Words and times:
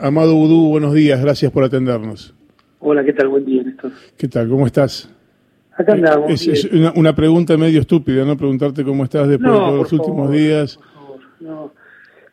Amado 0.00 0.36
Udú, 0.36 0.68
buenos 0.68 0.94
días, 0.94 1.20
gracias 1.20 1.50
por 1.50 1.64
atendernos. 1.64 2.32
Hola, 2.78 3.02
¿qué 3.02 3.12
tal? 3.12 3.26
Buen 3.26 3.44
día, 3.44 3.64
Néstor. 3.64 3.90
¿Qué 4.16 4.28
tal? 4.28 4.48
¿Cómo 4.48 4.64
estás? 4.64 5.12
Acá 5.72 5.94
andamos. 5.94 6.30
Es, 6.30 6.46
es 6.46 6.72
una, 6.72 6.92
una, 6.94 7.16
pregunta 7.16 7.56
medio 7.56 7.80
estúpida, 7.80 8.24
¿no? 8.24 8.36
Preguntarte 8.36 8.84
cómo 8.84 9.02
estás 9.02 9.26
después 9.26 9.50
no, 9.50 9.54
de 9.54 9.58
todos 9.58 9.78
los 9.78 9.90
favor, 9.90 10.06
últimos 10.06 10.30
días. 10.30 10.76
Por 10.76 10.92
favor, 10.92 11.20
no. 11.40 11.72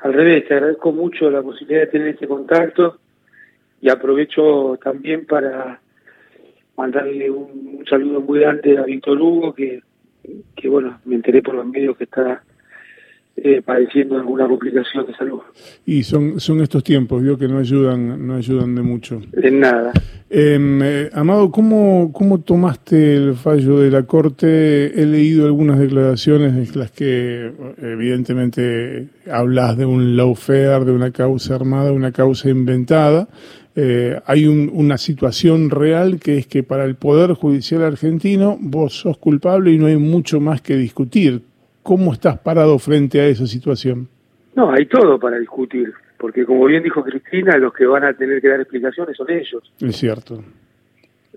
Al 0.01 0.13
revés, 0.13 0.47
te 0.47 0.53
agradezco 0.53 0.91
mucho 0.91 1.31
la 1.31 1.41
posibilidad 1.41 1.79
de 1.79 1.87
tener 1.87 2.07
este 2.09 2.27
contacto 2.27 2.99
y 3.81 3.89
aprovecho 3.89 4.77
también 4.83 5.25
para 5.25 5.81
mandarle 6.77 7.31
un, 7.31 7.79
un 7.79 7.85
saludo 7.89 8.21
muy 8.21 8.41
grande 8.41 8.77
a 8.77 8.83
Víctor 8.83 9.19
Hugo, 9.19 9.55
que, 9.55 9.81
que 10.55 10.69
bueno, 10.69 10.99
me 11.05 11.15
enteré 11.15 11.41
por 11.41 11.55
los 11.55 11.65
medios 11.65 11.97
que 11.97 12.03
está 12.03 12.43
eh, 13.37 13.61
padeciendo 13.61 14.15
alguna 14.15 14.47
complicación 14.47 15.05
de 15.05 15.13
salud. 15.13 15.41
Y 15.85 16.03
son, 16.03 16.39
son 16.39 16.61
estos 16.61 16.83
tiempos, 16.83 17.21
vio 17.21 17.37
que 17.37 17.49
no 17.49 17.57
ayudan, 17.57 18.25
no 18.25 18.35
ayudan 18.35 18.75
de 18.75 18.81
mucho. 18.81 19.21
En 19.33 19.59
nada. 19.59 19.91
Em, 20.29 20.81
eh, 20.81 21.09
Amado, 21.13 21.51
¿cómo, 21.51 22.11
¿cómo 22.13 22.39
tomaste 22.39 23.15
el 23.15 23.35
fallo 23.35 23.79
de 23.79 23.91
la 23.91 24.03
Corte? 24.03 24.99
He 25.01 25.05
leído 25.05 25.45
algunas 25.45 25.79
declaraciones 25.79 26.53
en 26.53 26.79
las 26.79 26.91
que 26.91 27.51
evidentemente 27.81 29.09
hablas 29.29 29.77
de 29.77 29.85
un 29.85 30.15
lawfare, 30.15 30.85
de 30.85 30.93
una 30.93 31.11
causa 31.11 31.55
armada, 31.55 31.91
una 31.91 32.13
causa 32.13 32.49
inventada. 32.49 33.27
Eh, 33.75 34.17
hay 34.25 34.47
un, 34.47 34.71
una 34.73 34.97
situación 34.97 35.69
real 35.69 36.21
que 36.21 36.37
es 36.37 36.47
que 36.47 36.63
para 36.63 36.85
el 36.85 36.95
Poder 36.95 37.33
Judicial 37.33 37.83
argentino 37.83 38.57
vos 38.61 38.93
sos 39.01 39.17
culpable 39.17 39.73
y 39.73 39.77
no 39.77 39.87
hay 39.87 39.97
mucho 39.97 40.39
más 40.39 40.61
que 40.61 40.77
discutir. 40.77 41.41
¿Cómo 41.85 42.13
estás 42.13 42.39
parado 42.39 42.79
frente 42.79 43.21
a 43.21 43.27
esa 43.27 43.45
situación? 43.45 44.09
No, 44.55 44.71
hay 44.71 44.87
todo 44.87 45.19
para 45.19 45.37
discutir, 45.37 45.93
porque 46.17 46.43
como 46.43 46.65
bien 46.65 46.81
dijo 46.81 47.03
Cristina, 47.03 47.57
los 47.57 47.71
que 47.75 47.85
van 47.85 48.03
a 48.03 48.13
tener 48.13 48.41
que 48.41 48.47
dar 48.47 48.59
explicaciones 48.59 49.15
son 49.15 49.29
ellos. 49.29 49.71
Es 49.79 49.95
cierto. 49.95 50.43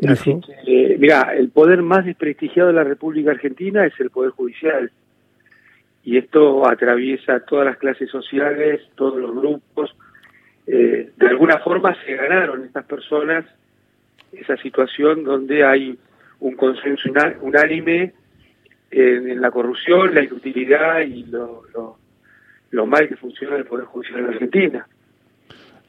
Así 0.09 0.41
que, 0.41 0.93
eh, 0.93 0.97
mira, 0.99 1.35
el 1.37 1.51
poder 1.51 1.83
más 1.83 2.07
desprestigiado 2.07 2.69
de 2.69 2.77
la 2.77 2.85
República 2.85 3.33
Argentina 3.33 3.85
es 3.85 3.93
el 4.01 4.09
Poder 4.09 4.31
Judicial. 4.31 4.91
Y 6.03 6.17
esto 6.17 6.67
atraviesa 6.67 7.41
todas 7.41 7.67
las 7.67 7.77
clases 7.77 8.09
sociales, 8.09 8.81
todos 8.95 9.21
los 9.21 9.37
grupos. 9.37 9.95
Eh, 10.67 11.11
de 11.15 11.29
alguna 11.29 11.59
forma 11.59 11.95
se 12.07 12.15
ganaron 12.15 12.65
estas 12.65 12.87
personas 12.87 13.45
esa 14.33 14.57
situación 14.57 15.25
donde 15.25 15.63
hay 15.63 15.99
un 16.41 16.57
consenso 16.57 17.11
unánime 17.43 18.15
en, 18.91 19.41
la 19.41 19.51
corrupción, 19.51 20.15
la 20.15 20.25
inutilidad 20.25 21.01
y 21.01 21.25
lo, 21.25 21.63
lo, 21.75 21.99
lo 22.71 22.87
mal 22.87 23.09
que 23.09 23.17
funciona 23.17 23.57
el 23.57 23.65
Poder 23.65 23.85
Judicial 23.87 24.21
en 24.21 24.27
Argentina. 24.27 24.87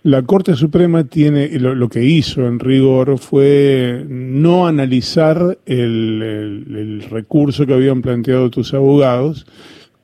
La 0.03 0.21
Corte 0.21 0.53
Suprema 0.55 1.03
tiene, 1.03 1.49
lo, 1.59 1.75
lo 1.75 1.89
que 1.89 2.01
hizo 2.03 2.47
en 2.47 2.59
rigor 2.59 3.17
fue 3.19 4.05
no 4.07 4.65
analizar 4.65 5.57
el- 5.65 6.65
el 6.69 7.03
recurso 7.09 7.65
que 7.65 7.73
habían 7.73 8.01
planteado 8.01 8.49
tus 8.49 8.73
abogados, 8.73 9.45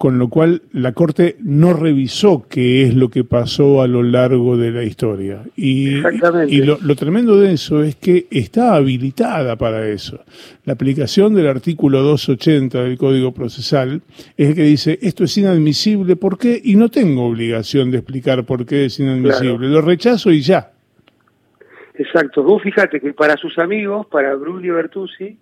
con 0.06 0.20
lo 0.20 0.28
cual 0.28 0.61
la 0.72 0.92
Corte 0.92 1.36
no 1.39 1.73
revisó 1.73 2.45
qué 2.48 2.84
es 2.84 2.94
lo 2.94 3.09
que 3.09 3.23
pasó 3.23 3.81
a 3.81 3.88
lo 3.88 4.03
largo 4.03 4.56
de 4.56 4.70
la 4.70 4.84
historia. 4.84 5.42
Y, 5.56 5.95
y 6.47 6.62
lo, 6.62 6.78
lo 6.80 6.95
tremendo 6.95 7.39
de 7.39 7.53
eso 7.53 7.81
es 7.81 7.95
que 7.95 8.28
está 8.30 8.75
habilitada 8.75 9.56
para 9.56 9.88
eso. 9.88 10.23
La 10.64 10.73
aplicación 10.73 11.34
del 11.34 11.47
artículo 11.47 12.03
280 12.03 12.84
del 12.84 13.00
Código 13.00 13.34
Procesal 13.34 14.03
es 14.38 14.50
el 14.50 14.53
que 14.53 14.62
dice 14.62 15.00
esto 15.02 15.23
es 15.23 15.36
inadmisible, 15.39 16.16
¿por 16.16 16.38
qué? 16.38 16.62
Y 16.64 16.75
no 16.75 16.90
tengo 16.90 17.25
obligación 17.25 17.90
de 17.90 17.97
explicar 17.97 18.45
por 18.45 18.64
qué 18.64 18.86
es 18.86 19.00
inadmisible. 19.00 19.58
Claro. 19.58 19.73
Lo 19.73 19.81
rechazo 19.81 20.30
y 20.30 20.42
ya. 20.42 20.69
Exacto. 21.95 22.44
Vos 22.44 22.62
fíjate 22.62 23.00
que 23.00 23.12
para 23.14 23.38
sus 23.38 23.58
amigos, 23.58 24.06
para 24.06 24.36
Brulio 24.36 24.75
Bertuzzi, 24.75 25.36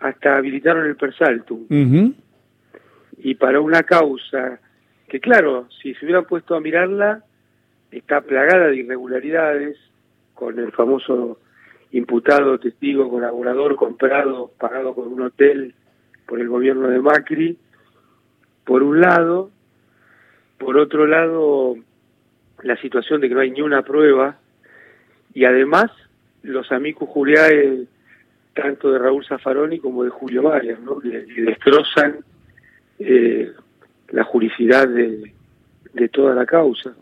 hasta 0.00 0.38
habilitaron 0.38 0.86
el 0.86 0.96
Persaltum. 0.96 1.66
Ujú. 1.70 2.14
Y 3.24 3.36
para 3.36 3.58
una 3.58 3.84
causa 3.84 4.60
que, 5.08 5.18
claro, 5.18 5.66
si 5.80 5.94
se 5.94 6.04
hubieran 6.04 6.26
puesto 6.26 6.54
a 6.54 6.60
mirarla, 6.60 7.24
está 7.90 8.20
plagada 8.20 8.66
de 8.68 8.76
irregularidades, 8.76 9.78
con 10.34 10.58
el 10.58 10.70
famoso 10.72 11.38
imputado, 11.92 12.58
testigo, 12.58 13.08
colaborador 13.08 13.76
comprado, 13.76 14.50
pagado 14.58 14.94
con 14.94 15.10
un 15.10 15.22
hotel 15.22 15.74
por 16.26 16.38
el 16.38 16.48
gobierno 16.50 16.88
de 16.88 17.00
Macri, 17.00 17.56
por 18.64 18.82
un 18.82 19.00
lado. 19.00 19.50
Por 20.58 20.76
otro 20.76 21.06
lado, 21.06 21.76
la 22.62 22.76
situación 22.76 23.22
de 23.22 23.30
que 23.30 23.34
no 23.34 23.40
hay 23.40 23.52
ni 23.52 23.62
una 23.62 23.80
prueba 23.80 24.36
y 25.32 25.46
además 25.46 25.90
los 26.42 26.70
amigos 26.72 27.08
Juliae 27.08 27.86
tanto 28.52 28.92
de 28.92 28.98
Raúl 28.98 29.24
Zaffaroni 29.24 29.78
como 29.78 30.04
de 30.04 30.10
Julio 30.10 30.42
Marias, 30.42 30.78
¿no? 30.80 31.00
que 31.00 31.24
destrozan 31.38 32.18
eh, 32.98 33.52
la 34.10 34.24
juricidad 34.24 34.88
de, 34.88 35.32
de 35.92 36.08
toda 36.08 36.34
la 36.34 36.46
causa. 36.46 36.94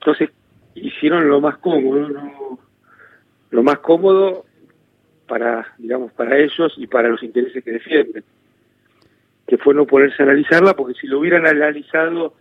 Entonces 0.00 0.30
hicieron 0.74 1.28
lo 1.28 1.40
más 1.40 1.58
cómodo, 1.58 2.08
¿no? 2.08 2.58
lo 3.50 3.62
más 3.62 3.78
cómodo 3.78 4.44
para, 5.26 5.74
digamos, 5.78 6.12
para 6.12 6.38
ellos 6.38 6.74
y 6.76 6.86
para 6.86 7.08
los 7.08 7.22
intereses 7.22 7.62
que 7.64 7.72
defienden, 7.72 8.24
que 9.46 9.58
fue 9.58 9.74
no 9.74 9.86
ponerse 9.86 10.22
a 10.22 10.26
analizarla, 10.26 10.74
porque 10.74 10.94
si 10.94 11.06
lo 11.06 11.20
hubieran 11.20 11.46
analizado 11.46 12.34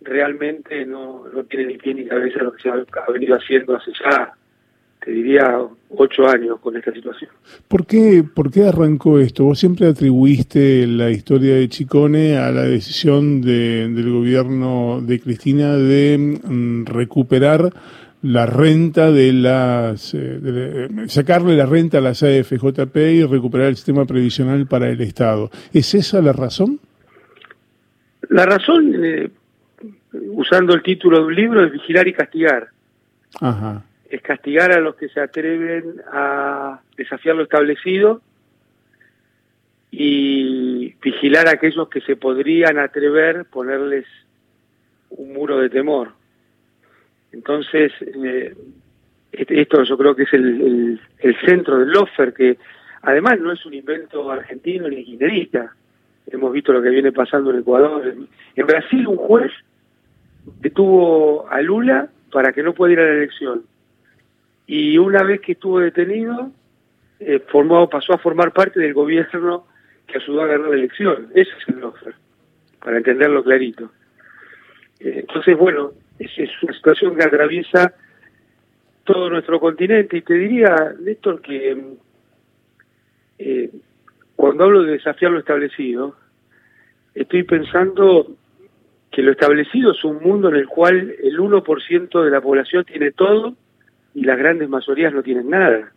realmente 0.00 0.84
no, 0.84 1.24
no 1.32 1.44
tiene 1.44 1.66
ni 1.66 1.78
pie 1.78 1.94
ni 1.94 2.06
cabeza 2.06 2.42
lo 2.42 2.52
que 2.52 2.62
se 2.62 2.68
ha, 2.68 2.74
ha 2.74 3.12
venido 3.12 3.36
haciendo 3.36 3.76
hace 3.76 3.92
ya, 3.92 4.32
te 5.06 5.12
diría, 5.12 5.56
ocho 5.90 6.26
años 6.28 6.58
con 6.60 6.76
esta 6.76 6.92
situación. 6.92 7.30
¿Por 7.68 7.86
qué, 7.86 8.24
¿Por 8.24 8.50
qué 8.50 8.64
arrancó 8.64 9.20
esto? 9.20 9.44
Vos 9.44 9.56
siempre 9.60 9.86
atribuiste 9.86 10.84
la 10.84 11.10
historia 11.10 11.54
de 11.54 11.68
Chicone 11.68 12.36
a 12.36 12.50
la 12.50 12.64
decisión 12.64 13.40
de- 13.40 13.88
del 13.88 14.10
gobierno 14.10 15.00
de 15.00 15.20
Cristina 15.20 15.76
de 15.76 16.38
mm, 16.42 16.86
recuperar 16.86 17.70
la 18.22 18.46
renta 18.46 19.12
de 19.12 19.32
las... 19.32 20.12
eh, 20.14 20.18
de 20.40 20.88
la- 20.90 21.08
sacarle 21.08 21.56
la 21.56 21.66
renta 21.66 21.98
a 21.98 22.00
las 22.00 22.24
AFJP 22.24 22.96
y 23.12 23.22
recuperar 23.24 23.68
el 23.68 23.76
sistema 23.76 24.06
previsional 24.06 24.66
para 24.66 24.88
el 24.90 25.00
Estado. 25.00 25.50
¿Es 25.72 25.94
esa 25.94 26.20
la 26.20 26.32
razón? 26.32 26.80
La 28.28 28.44
razón, 28.44 28.92
eh, 29.04 29.30
usando 30.32 30.74
el 30.74 30.82
título 30.82 31.18
de 31.20 31.24
un 31.26 31.34
libro, 31.36 31.64
es 31.64 31.70
vigilar 31.72 32.08
y 32.08 32.12
castigar. 32.12 32.66
Ajá. 33.40 33.84
Es 34.08 34.22
castigar 34.22 34.72
a 34.72 34.80
los 34.80 34.94
que 34.96 35.08
se 35.08 35.20
atreven 35.20 36.00
a 36.12 36.80
desafiar 36.96 37.34
lo 37.36 37.42
establecido 37.42 38.20
y 39.90 40.94
vigilar 41.02 41.48
a 41.48 41.52
aquellos 41.52 41.88
que 41.88 42.00
se 42.02 42.16
podrían 42.16 42.78
atrever 42.78 43.44
ponerles 43.46 44.06
un 45.10 45.32
muro 45.32 45.58
de 45.58 45.70
temor. 45.70 46.12
Entonces, 47.32 47.92
eh, 48.00 48.54
este- 49.32 49.60
esto 49.60 49.82
yo 49.84 49.96
creo 49.96 50.14
que 50.14 50.24
es 50.24 50.32
el, 50.32 50.60
el- 50.60 51.00
el 51.18 51.40
centro 51.40 51.78
del 51.78 51.90
lofer, 51.90 52.32
que 52.34 52.58
además 53.02 53.38
no 53.40 53.52
es 53.52 53.64
un 53.66 53.74
invento 53.74 54.30
argentino 54.30 54.88
ni 54.88 55.04
kirchnerista. 55.04 55.74
Hemos 56.28 56.52
visto 56.52 56.72
lo 56.72 56.82
que 56.82 56.90
viene 56.90 57.12
pasando 57.12 57.50
en 57.50 57.60
Ecuador. 57.60 58.06
En, 58.06 58.28
en 58.56 58.66
Brasil 58.66 59.06
un 59.06 59.16
juez 59.16 59.52
detuvo 60.60 61.48
a 61.48 61.60
Lula 61.62 62.08
para 62.32 62.52
que 62.52 62.62
no 62.62 62.74
pueda 62.74 62.92
ir 62.92 63.00
a 63.00 63.04
la 63.06 63.12
elección. 63.14 63.62
Y 64.66 64.98
una 64.98 65.22
vez 65.22 65.40
que 65.40 65.52
estuvo 65.52 65.78
detenido, 65.78 66.50
eh, 67.20 67.40
pasó 67.90 68.12
a 68.14 68.18
formar 68.18 68.52
parte 68.52 68.80
del 68.80 68.94
gobierno 68.94 69.66
que 70.06 70.18
ayudó 70.18 70.42
a 70.42 70.46
ganar 70.46 70.68
la 70.68 70.76
elección. 70.76 71.28
Ese 71.34 71.50
es 71.50 71.68
el 71.68 71.80
lofer, 71.80 72.14
para 72.82 72.96
entenderlo 72.96 73.42
clarito. 73.42 73.90
Eh, 75.00 75.20
entonces, 75.20 75.56
bueno, 75.56 75.92
es, 76.18 76.30
es 76.36 76.50
una 76.62 76.72
situación 76.72 77.16
que 77.16 77.24
atraviesa 77.24 77.94
todo 79.04 79.30
nuestro 79.30 79.60
continente 79.60 80.18
y 80.18 80.22
te 80.22 80.34
diría, 80.34 80.94
Néstor, 81.00 81.40
que 81.40 81.74
mm, 81.74 81.92
eh, 83.38 83.70
cuando 84.34 84.64
hablo 84.64 84.82
de 84.82 84.92
desafiar 84.92 85.30
lo 85.30 85.38
establecido, 85.38 86.16
estoy 87.14 87.44
pensando 87.44 88.36
que 89.10 89.22
lo 89.22 89.32
establecido 89.32 89.92
es 89.92 90.04
un 90.04 90.22
mundo 90.22 90.48
en 90.48 90.56
el 90.56 90.66
cual 90.66 91.14
el 91.22 91.38
1% 91.38 92.24
de 92.24 92.30
la 92.30 92.40
población 92.40 92.84
tiene 92.84 93.12
todo 93.12 93.54
y 94.16 94.24
las 94.24 94.38
grandes 94.38 94.66
mayorías 94.70 95.12
no 95.12 95.22
tienen 95.22 95.50
nada. 95.50 95.92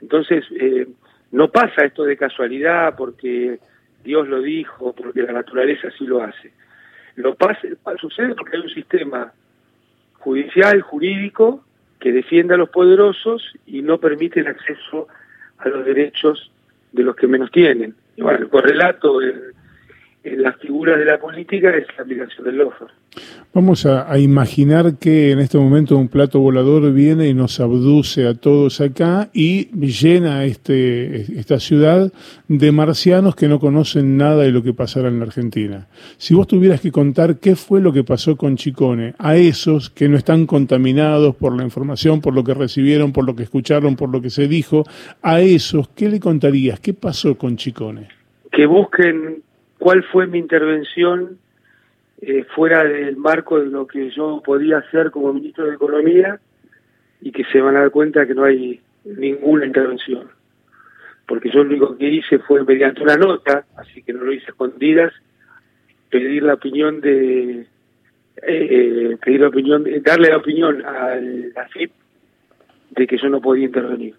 Entonces, 0.00 0.44
eh, 0.52 0.86
no 1.32 1.50
pasa 1.50 1.84
esto 1.84 2.04
de 2.04 2.16
casualidad 2.16 2.94
porque 2.96 3.58
Dios 4.04 4.28
lo 4.28 4.40
dijo, 4.40 4.92
porque 4.92 5.22
la 5.22 5.32
naturaleza 5.32 5.88
así 5.88 6.06
lo 6.06 6.22
hace. 6.22 6.52
Lo 7.16 7.34
pasa, 7.34 7.66
sucede 8.00 8.36
porque 8.36 8.56
hay 8.56 8.62
un 8.62 8.70
sistema 8.70 9.32
judicial, 10.20 10.80
jurídico, 10.80 11.64
que 11.98 12.12
defiende 12.12 12.54
a 12.54 12.56
los 12.56 12.68
poderosos 12.68 13.42
y 13.66 13.82
no 13.82 13.98
permite 13.98 14.38
el 14.38 14.46
acceso 14.46 15.08
a 15.58 15.68
los 15.68 15.84
derechos 15.84 16.52
de 16.92 17.02
los 17.02 17.16
que 17.16 17.26
menos 17.26 17.50
tienen. 17.50 17.96
Y 18.14 18.22
bueno, 18.22 18.38
el 18.38 18.48
correlato 18.48 19.20
las 20.36 20.56
figuras 20.56 20.98
de 20.98 21.04
la 21.04 21.18
política 21.18 21.70
es 21.70 21.86
la 21.96 22.02
aplicación 22.02 22.44
del 22.44 22.56
lofer. 22.56 22.88
Vamos 23.54 23.86
a, 23.86 24.18
imaginar 24.18 24.98
que 24.98 25.30
en 25.30 25.38
este 25.38 25.56
momento 25.56 25.96
un 25.96 26.08
plato 26.08 26.40
volador 26.40 26.92
viene 26.92 27.28
y 27.28 27.34
nos 27.34 27.58
abduce 27.58 28.26
a 28.26 28.34
todos 28.34 28.82
acá 28.82 29.30
y 29.32 29.68
llena 29.78 30.44
este, 30.44 31.38
esta 31.38 31.58
ciudad 31.58 32.12
de 32.48 32.72
marcianos 32.72 33.34
que 33.34 33.48
no 33.48 33.58
conocen 33.58 34.18
nada 34.18 34.42
de 34.42 34.52
lo 34.52 34.62
que 34.62 34.74
pasará 34.74 35.08
en 35.08 35.20
la 35.20 35.24
Argentina. 35.24 35.86
Si 36.18 36.34
vos 36.34 36.46
tuvieras 36.46 36.82
que 36.82 36.92
contar 36.92 37.38
qué 37.38 37.56
fue 37.56 37.80
lo 37.80 37.92
que 37.92 38.04
pasó 38.04 38.36
con 38.36 38.56
Chicone, 38.56 39.14
a 39.18 39.36
esos 39.36 39.88
que 39.88 40.08
no 40.08 40.18
están 40.18 40.46
contaminados 40.46 41.34
por 41.36 41.56
la 41.56 41.64
información, 41.64 42.20
por 42.20 42.34
lo 42.34 42.44
que 42.44 42.52
recibieron, 42.52 43.12
por 43.12 43.24
lo 43.24 43.34
que 43.34 43.44
escucharon, 43.44 43.96
por 43.96 44.10
lo 44.10 44.20
que 44.20 44.28
se 44.28 44.48
dijo, 44.48 44.84
a 45.22 45.40
esos, 45.40 45.88
¿qué 45.90 46.10
le 46.10 46.20
contarías? 46.20 46.78
¿Qué 46.80 46.92
pasó 46.92 47.38
con 47.38 47.56
Chicone? 47.56 48.08
Que 48.52 48.66
busquen 48.66 49.45
cuál 49.78 50.02
fue 50.04 50.26
mi 50.26 50.38
intervención 50.38 51.38
eh, 52.20 52.44
fuera 52.54 52.84
del 52.84 53.16
marco 53.16 53.60
de 53.60 53.66
lo 53.66 53.86
que 53.86 54.10
yo 54.10 54.42
podía 54.44 54.78
hacer 54.78 55.10
como 55.10 55.32
ministro 55.32 55.66
de 55.66 55.74
Economía 55.74 56.40
y 57.20 57.32
que 57.32 57.44
se 57.44 57.60
van 57.60 57.76
a 57.76 57.80
dar 57.80 57.90
cuenta 57.90 58.26
que 58.26 58.34
no 58.34 58.44
hay 58.44 58.80
ninguna 59.04 59.66
intervención. 59.66 60.28
Porque 61.26 61.50
yo 61.50 61.64
lo 61.64 61.70
único 61.70 61.96
que 61.96 62.08
hice 62.08 62.38
fue 62.38 62.64
mediante 62.64 63.02
una 63.02 63.16
nota, 63.16 63.64
así 63.76 64.02
que 64.02 64.12
no 64.12 64.24
lo 64.24 64.32
hice 64.32 64.46
escondidas, 64.50 65.12
pedir 66.08 66.44
la 66.44 66.54
opinión 66.54 67.00
de, 67.00 67.60
eh, 67.60 67.66
eh, 68.46 69.16
pedir 69.24 69.40
la 69.40 69.48
opinión, 69.48 69.84
darle 70.02 70.30
la 70.30 70.36
opinión 70.36 70.84
a 70.84 71.16
la 71.16 71.68
FIP 71.68 71.90
de 72.90 73.06
que 73.06 73.18
yo 73.18 73.28
no 73.28 73.40
podía 73.40 73.66
intervenir. 73.66 74.14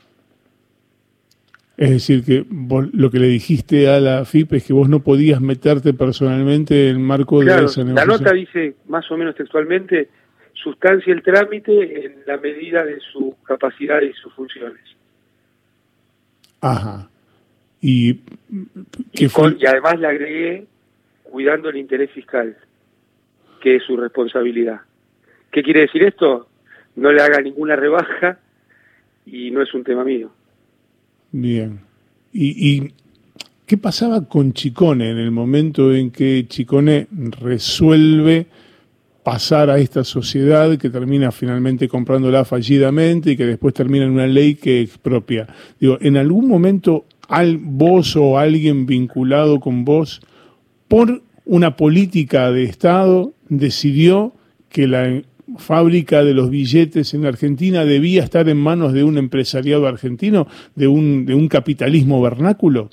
Es 1.78 1.92
decir, 1.92 2.26
que 2.26 2.44
vos 2.50 2.88
lo 2.92 3.12
que 3.12 3.20
le 3.20 3.28
dijiste 3.28 3.88
a 3.88 4.00
la 4.00 4.26
FIP 4.26 4.54
es 4.54 4.66
que 4.66 4.74
vos 4.74 4.90
no 4.90 5.04
podías 5.04 5.40
meterte 5.42 5.94
personalmente 5.94 6.90
en 6.90 6.96
el 6.96 7.00
marco 7.00 7.40
de 7.40 7.46
esa 7.46 7.84
negociación. 7.84 7.96
La 7.96 8.06
nota 8.06 8.34
dice, 8.34 8.76
más 8.88 9.10
o 9.12 9.18
menos 9.18 9.36
textualmente, 9.36 10.10
sustancia 10.54 11.14
el 11.14 11.22
trámite 11.22 12.06
en 12.06 12.24
la 12.26 12.38
medida 12.38 12.84
de 12.84 13.00
su 13.00 13.36
capacidad 13.44 14.02
y 14.02 14.12
sus 14.14 14.34
funciones. 14.34 14.82
Ajá. 16.62 17.08
Y, 17.80 18.22
y, 19.14 19.66
además 19.68 20.00
le 20.00 20.08
agregué 20.08 20.68
cuidando 21.22 21.70
el 21.70 21.78
interés 21.78 22.10
fiscal, 22.10 22.58
que 23.62 23.76
es 23.76 23.84
su 23.84 23.96
responsabilidad. 23.98 24.82
¿Qué 25.52 25.62
quiere 25.62 25.82
decir 25.82 26.02
esto? 26.02 26.48
No 26.96 27.12
le 27.12 27.22
haga 27.22 27.40
ninguna 27.40 27.76
rebaja 27.76 28.40
y 29.28 29.52
no 29.52 29.62
es 29.62 29.72
un 29.76 29.84
tema 29.84 30.04
mío. 30.04 30.32
Bien. 31.32 31.80
¿Y, 32.34 32.94
qué 33.66 33.78
pasaba 33.78 34.28
con 34.28 34.54
Chicone 34.54 35.10
en 35.10 35.18
el 35.18 35.32
momento 35.32 35.94
en 35.94 36.12
que 36.12 36.46
Chicone 36.48 37.08
resuelve 37.42 38.48
pasar 39.24 39.70
a 39.70 39.78
esta 39.78 40.06
sociedad 40.06 40.78
que 40.78 40.90
termina 40.90 41.32
finalmente 41.32 41.90
comprándola 41.90 42.46
fallidamente 42.46 43.32
y 43.32 43.38
que 43.38 43.46
después 43.46 43.74
termina 43.74 44.06
en 44.06 44.12
una 44.12 44.28
ley 44.28 44.56
que 44.56 44.82
expropia? 44.82 45.48
Digo, 45.80 45.98
¿en 46.00 46.16
algún 46.16 46.48
momento 46.48 47.06
al, 47.28 47.58
vos 47.58 48.16
o 48.16 48.38
alguien 48.38 48.86
vinculado 48.86 49.60
con 49.60 49.84
vos 49.84 50.22
por 50.88 51.22
una 51.46 51.76
política 51.76 52.52
de 52.52 52.64
Estado 52.64 53.34
decidió 53.50 54.34
que 54.70 54.88
la 54.88 55.22
fábrica 55.58 56.24
de 56.24 56.34
los 56.34 56.50
billetes 56.50 57.14
en 57.14 57.26
Argentina 57.26 57.86
debía 57.86 58.24
estar 58.24 58.48
en 58.50 58.58
manos 58.58 58.94
de 58.94 59.04
un 59.04 59.18
empresariado 59.18 59.88
argentino, 59.88 60.48
de 60.76 60.88
un, 60.88 61.26
de 61.26 61.36
un 61.36 61.48
capitalismo 61.48 62.22
vernáculo? 62.22 62.90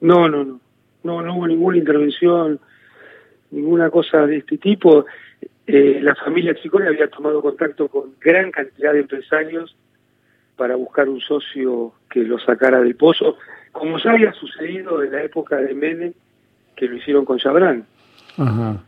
No, 0.00 0.28
no, 0.28 0.44
no. 0.44 0.60
No, 1.04 1.20
no 1.20 1.36
hubo 1.36 1.48
ninguna 1.48 1.78
intervención, 1.78 2.60
ninguna 3.50 3.90
cosa 3.90 4.26
de 4.26 4.38
este 4.38 4.58
tipo. 4.58 5.04
Eh, 5.66 5.98
la 6.00 6.14
familia 6.14 6.54
Chicone 6.54 6.88
había 6.88 7.08
tomado 7.08 7.42
contacto 7.42 7.88
con 7.88 8.14
gran 8.20 8.50
cantidad 8.50 8.92
de 8.92 9.00
empresarios 9.00 9.74
para 10.56 10.76
buscar 10.76 11.08
un 11.08 11.20
socio 11.20 11.92
que 12.08 12.20
lo 12.20 12.38
sacara 12.38 12.80
del 12.80 12.94
pozo, 12.94 13.36
como 13.72 13.98
ya 13.98 14.12
había 14.12 14.32
sucedido 14.32 15.02
en 15.02 15.12
la 15.12 15.22
época 15.24 15.56
de 15.56 15.74
Menem, 15.74 16.12
que 16.76 16.86
lo 16.86 16.96
hicieron 16.96 17.24
con 17.24 17.38
Chabrán. 17.38 17.84
Ajá. 18.36 18.82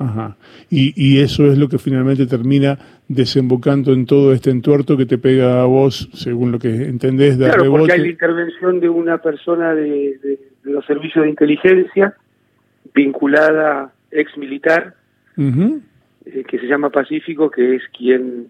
Ajá. 0.00 0.34
Y, 0.70 0.94
y, 0.96 1.20
eso 1.20 1.44
es 1.52 1.58
lo 1.58 1.68
que 1.68 1.76
finalmente 1.76 2.26
termina 2.26 2.78
desembocando 3.06 3.92
en 3.92 4.06
todo 4.06 4.32
este 4.32 4.48
entuerto 4.48 4.96
que 4.96 5.04
te 5.04 5.18
pega 5.18 5.60
a 5.60 5.66
vos, 5.66 6.08
según 6.14 6.52
lo 6.52 6.58
que 6.58 6.68
entendés, 6.68 7.38
de 7.38 7.44
claro, 7.44 7.70
porque 7.70 7.92
hay 7.92 8.00
la 8.00 8.08
intervención 8.08 8.80
de 8.80 8.88
una 8.88 9.18
persona 9.18 9.74
de, 9.74 10.38
los 10.62 10.86
servicios 10.86 11.24
de 11.24 11.30
inteligencia 11.30 12.14
vinculada, 12.94 13.92
ex 14.10 14.38
militar, 14.38 14.94
eh, 15.36 16.44
que 16.48 16.58
se 16.58 16.66
llama 16.66 16.88
Pacífico, 16.88 17.50
que 17.50 17.74
es 17.76 17.82
quien 17.94 18.46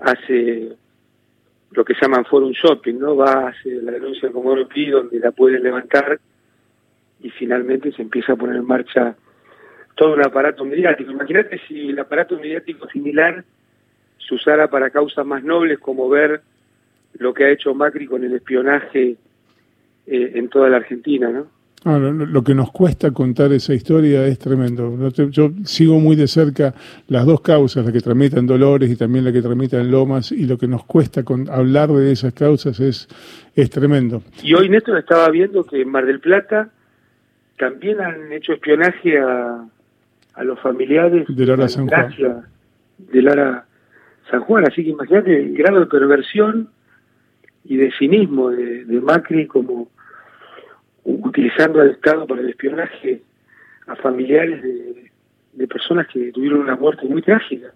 hace 0.00 0.72
lo 1.70 1.84
que 1.84 1.94
llaman 2.02 2.24
forum 2.24 2.50
shopping, 2.50 2.98
¿no? 2.98 3.14
Va, 3.14 3.50
hace 3.50 3.80
la 3.80 3.92
denuncia 3.92 4.28
como 4.32 4.50
Oropi, 4.50 4.90
donde 4.90 5.20
la 5.20 5.30
pueden 5.30 5.62
levantar 5.62 6.18
y 7.22 7.30
finalmente 7.30 7.92
se 7.92 8.02
empieza 8.02 8.32
a 8.32 8.36
poner 8.36 8.56
en 8.56 8.66
marcha 8.66 9.14
todo 10.00 10.14
un 10.14 10.24
aparato 10.24 10.64
mediático. 10.64 11.10
Imagínate 11.10 11.60
si 11.68 11.90
el 11.90 11.98
aparato 11.98 12.34
mediático 12.38 12.88
similar 12.88 13.44
se 14.26 14.34
usara 14.34 14.70
para 14.70 14.88
causas 14.88 15.26
más 15.26 15.44
nobles 15.44 15.78
como 15.78 16.08
ver 16.08 16.40
lo 17.18 17.34
que 17.34 17.44
ha 17.44 17.50
hecho 17.50 17.74
Macri 17.74 18.06
con 18.06 18.24
el 18.24 18.32
espionaje 18.32 19.16
eh, 20.06 20.32
en 20.36 20.48
toda 20.48 20.70
la 20.70 20.78
Argentina, 20.78 21.28
¿no? 21.28 21.48
Ah, 21.84 21.98
lo, 21.98 22.42
que 22.42 22.54
nos 22.54 22.72
cuesta 22.72 23.10
contar 23.10 23.52
esa 23.52 23.74
historia 23.74 24.26
es 24.26 24.38
tremendo. 24.38 25.10
Yo 25.30 25.50
sigo 25.64 25.98
muy 25.98 26.16
de 26.16 26.28
cerca 26.28 26.74
las 27.08 27.26
dos 27.26 27.42
causas, 27.42 27.84
la 27.84 27.92
que 27.92 28.00
tramitan 28.00 28.46
Dolores 28.46 28.90
y 28.90 28.96
también 28.96 29.26
la 29.26 29.32
que 29.32 29.42
tramitan 29.42 29.90
Lomas, 29.90 30.32
y 30.32 30.46
lo 30.46 30.56
que 30.56 30.66
nos 30.66 30.84
cuesta 30.84 31.24
con, 31.24 31.48
hablar 31.50 31.90
de 31.90 32.12
esas 32.12 32.32
causas 32.32 32.80
es, 32.80 33.06
es 33.54 33.68
tremendo. 33.68 34.22
Y 34.42 34.54
hoy 34.54 34.70
Néstor 34.70 34.98
estaba 34.98 35.28
viendo 35.28 35.64
que 35.64 35.82
en 35.82 35.90
Mar 35.90 36.06
del 36.06 36.20
Plata 36.20 36.70
también 37.58 38.00
han 38.00 38.32
hecho 38.32 38.54
espionaje 38.54 39.18
a, 39.18 39.64
a 40.40 40.44
los 40.44 40.58
familiares 40.60 41.26
de 41.28 41.46
Lara 41.46 41.68
San 41.68 41.86
Juan. 41.86 42.46
De 42.98 43.22
Lara 43.22 43.66
San 44.30 44.40
Juan. 44.40 44.64
Así 44.66 44.82
que 44.82 44.90
imagínate 44.90 45.38
el 45.38 45.54
grado 45.54 45.80
de 45.80 45.86
perversión 45.86 46.70
y 47.64 47.76
de 47.76 47.92
cinismo 47.98 48.48
de, 48.48 49.00
Macri 49.02 49.46
como 49.46 49.90
utilizando 51.04 51.82
al 51.82 51.90
Estado 51.90 52.26
para 52.26 52.40
el 52.40 52.48
espionaje 52.48 53.22
a 53.86 53.96
familiares 53.96 54.62
de, 54.62 55.10
de 55.52 55.68
personas 55.68 56.06
que 56.10 56.32
tuvieron 56.32 56.60
una 56.60 56.76
muerte 56.76 57.06
muy 57.06 57.20
trágica. 57.20 57.72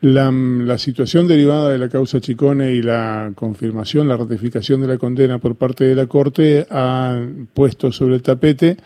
La, 0.00 0.32
la, 0.32 0.78
situación 0.78 1.28
derivada 1.28 1.70
de 1.70 1.78
la 1.78 1.90
causa 1.90 2.20
Chicone 2.20 2.72
y 2.72 2.82
la 2.82 3.32
confirmación, 3.36 4.08
la 4.08 4.16
ratificación 4.16 4.80
de 4.80 4.88
la 4.88 4.98
condena 4.98 5.38
por 5.38 5.56
parte 5.56 5.84
de 5.84 5.94
la 5.94 6.06
Corte 6.06 6.66
ha 6.70 7.20
puesto 7.52 7.92
sobre 7.92 8.14
el 8.16 8.22
tapete 8.22 8.78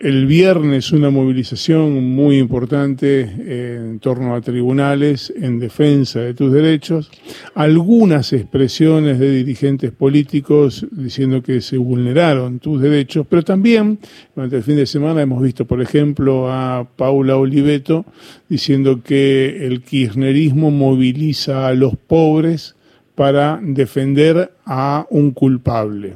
el 0.00 0.24
viernes 0.24 0.92
una 0.92 1.10
movilización 1.10 2.14
muy 2.14 2.38
importante 2.38 3.20
en 3.20 3.98
torno 4.00 4.34
a 4.34 4.40
tribunales 4.40 5.30
en 5.36 5.58
defensa 5.58 6.20
de 6.20 6.32
tus 6.32 6.50
derechos, 6.50 7.10
algunas 7.54 8.32
expresiones 8.32 9.18
de 9.18 9.30
dirigentes 9.30 9.92
políticos 9.92 10.86
diciendo 10.90 11.42
que 11.42 11.60
se 11.60 11.76
vulneraron 11.76 12.60
tus 12.60 12.80
derechos, 12.80 13.26
pero 13.28 13.42
también 13.42 13.98
durante 14.34 14.56
el 14.56 14.62
fin 14.62 14.76
de 14.76 14.86
semana 14.86 15.20
hemos 15.20 15.42
visto, 15.42 15.66
por 15.66 15.82
ejemplo, 15.82 16.50
a 16.50 16.88
Paula 16.96 17.36
Oliveto 17.36 18.06
diciendo 18.48 19.02
que 19.04 19.66
el 19.66 19.82
kirchnerismo 19.82 20.70
moviliza 20.70 21.66
a 21.66 21.74
los 21.74 21.94
pobres 21.94 22.74
para 23.14 23.60
defender 23.62 24.50
a 24.64 25.06
un 25.10 25.32
culpable. 25.32 26.14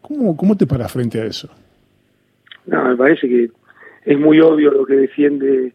¿Cómo, 0.00 0.36
cómo 0.36 0.56
te 0.56 0.68
paras 0.68 0.92
frente 0.92 1.20
a 1.20 1.26
eso? 1.26 1.48
No, 2.68 2.84
me 2.84 2.96
parece 2.96 3.28
que 3.28 3.50
es 4.04 4.18
muy 4.18 4.40
obvio 4.40 4.70
lo 4.70 4.86
que 4.86 4.94
defiende 4.94 5.72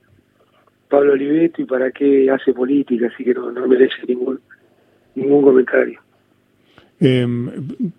Pablo 0.89 1.13
Oliveto 1.13 1.61
y 1.61 1.65
para 1.65 1.91
qué 1.91 2.29
hace 2.29 2.53
política, 2.53 3.07
así 3.11 3.23
que 3.23 3.33
no, 3.33 3.51
no 3.51 3.67
merece 3.67 3.95
ningún 4.07 4.39
ningún 5.15 5.43
comentario. 5.43 5.99
Em, 6.99 7.49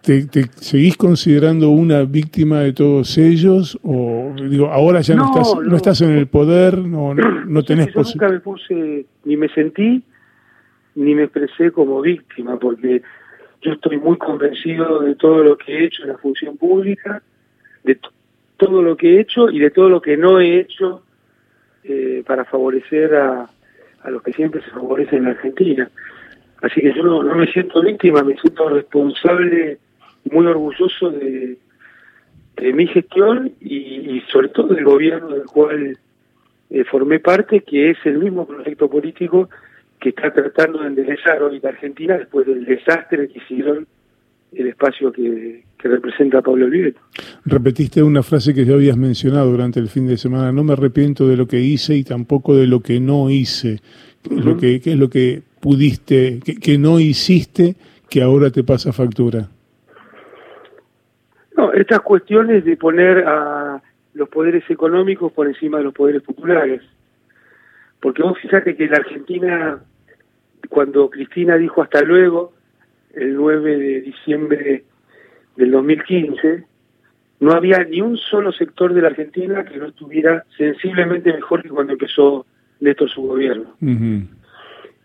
¿te, 0.01 0.27
seguís 0.55 0.97
considerando 0.97 1.71
una 1.71 2.05
víctima 2.05 2.61
de 2.61 2.73
todos 2.73 3.19
ellos 3.19 3.79
o 3.83 4.33
digo 4.49 4.69
ahora 4.69 5.01
ya 5.01 5.15
no, 5.15 5.27
estás 5.27 5.55
no. 5.63 5.77
estás 5.77 6.01
en 6.01 6.13
el 6.13 6.27
poder 6.29 6.79
no 6.79 7.13
no, 7.13 7.63
tenés 7.65 7.93
yo 7.93 8.03
nunca 8.03 8.29
me 8.31 8.41
puse 8.41 9.05
ni 9.25 9.37
me 9.37 9.49
sentí 9.49 10.03
ni 10.95 11.15
me 11.15 11.25
expresé 11.25 11.71
como 11.73 12.01
víctima 12.01 12.57
porque 12.59 13.03
yo 13.61 13.73
estoy 13.73 13.99
muy 13.99 14.17
convencido 14.17 15.01
de 15.01 15.17
todo 15.17 15.43
lo 15.43 15.59
que 15.59 15.73
he 15.73 15.85
hecho 15.87 16.05
en 16.05 16.09
la 16.11 16.19
función 16.19 16.57
pública 16.57 17.21
de 17.83 17.99
todo 18.57 18.83
lo 18.83 18.97
que 18.97 19.17
he 19.17 19.21
hecho 19.21 19.51
y 19.51 19.59
de 19.59 19.71
todo 19.71 19.89
lo 19.89 20.01
que 20.01 20.17
no 20.17 20.41
he 20.41 20.61
hecho 20.61 21.03
eh, 21.83 22.23
para 22.27 22.45
favorecer 22.45 23.15
a, 23.15 23.49
a 24.03 24.11
los 24.11 24.23
que 24.23 24.33
siempre 24.33 24.63
se 24.63 24.71
favorecen 24.71 25.19
en 25.19 25.25
la 25.25 25.31
Argentina. 25.31 25.91
Así 26.63 26.81
que 26.81 26.95
yo 26.95 27.03
no, 27.03 27.23
me 27.35 27.47
siento 27.53 27.83
víctima, 27.83 28.23
me 28.23 28.37
siento 28.37 28.69
responsable 28.69 29.79
y 30.25 30.31
muy 30.31 30.47
orgulloso 30.47 31.11
de, 31.11 31.59
de 32.57 32.73
mi 32.73 32.87
gestión 32.87 33.53
y, 33.61 34.23
sobre 34.33 34.49
todo 34.49 34.75
del 34.75 34.85
gobierno 34.85 35.29
del 35.29 35.45
cual 35.45 35.99
eh, 36.71 36.85
formé 36.85 37.21
parte, 37.21 37.61
que 37.61 37.91
es 37.91 37.99
el 38.05 38.19
mismo 38.19 38.47
proyecto 38.47 38.89
político 38.89 39.51
que 40.01 40.11
está 40.11 40.33
tratando 40.33 40.81
de 40.81 40.89
enderezar 40.89 41.43
hoy 41.43 41.61
la 41.61 41.71
Argentina 41.71 42.17
después 42.17 42.47
del 42.47 42.65
desastre 42.65 43.29
que 43.29 43.39
hicieron 43.39 43.87
el 44.53 44.69
espacio 44.69 45.13
que, 45.13 45.65
representa 45.89 46.43
Pablo 46.43 46.67
Oliveto. 46.67 47.01
Repetiste 47.45 48.03
una 48.03 48.23
frase 48.23 48.55
que 48.55 48.65
ya 48.65 48.75
habías 48.75 48.97
mencionado 48.97 49.51
durante 49.51 49.81
el 49.81 49.89
fin 49.89 50.07
de 50.07 50.17
semana, 50.17 50.53
no 50.53 50.65
me 50.65 50.73
arrepiento 50.73 51.29
de 51.29 51.37
lo 51.37 51.47
que 51.47 51.61
hice 51.61 51.95
y 51.97 52.05
tampoco 52.05 52.55
de 52.55 52.67
lo 52.67 52.81
que 52.81 53.01
no 53.01 53.31
hice. 53.31 53.81
¿Qué, 54.23 54.35
es, 54.35 54.45
lo 54.45 54.57
que, 54.57 54.77
es 54.77 54.97
lo 54.97 55.11
que 55.11 55.43
pudiste, 55.61 56.41
que, 56.41 56.79
no 56.79 56.99
hiciste 56.99 57.77
que 58.09 58.23
ahora 58.23 58.51
te 58.51 58.65
pasa 58.65 58.93
factura? 58.93 59.49
No, 61.57 61.73
estas 61.73 62.01
cuestiones 62.01 62.65
de 62.65 62.77
poner 62.77 63.19
a 63.27 63.83
los 64.15 64.29
poderes 64.29 64.69
económicos 64.71 65.33
por 65.33 65.47
encima 65.47 65.79
de 65.79 65.85
los 65.85 65.95
poderes 65.95 66.23
populares. 66.23 66.83
Porque 68.01 68.23
vos 68.23 68.39
fíjate 68.41 68.77
que 68.77 68.85
en 68.85 68.91
la 68.91 68.99
Argentina, 68.99 69.79
cuando 70.69 71.11
Cristina 71.11 71.57
dijo 71.57 71.83
hasta 71.83 72.01
luego, 72.03 72.53
el 73.15 73.35
9 73.35 73.79
de 73.79 74.01
diciembre 74.01 74.85
del 75.57 75.71
2015, 75.71 76.65
no 77.41 77.53
había 77.53 77.85
ni 77.85 78.01
un 78.01 78.17
solo 78.17 78.53
sector 78.53 78.95
de 78.95 79.03
la 79.03 79.09
Argentina 79.09 79.65
que 79.65 79.77
no 79.77 79.87
estuviera 79.87 80.45
sensiblemente 80.57 81.33
mejor 81.33 81.63
que 81.63 81.69
cuando 81.69 81.93
empezó 81.93 82.47
Néstor 82.81 83.11
su 83.11 83.23
gobierno. 83.23 83.75